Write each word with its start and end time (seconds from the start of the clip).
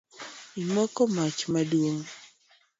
Imoko 0.63 1.01
mach 1.15 1.39
maduong 1.51 2.01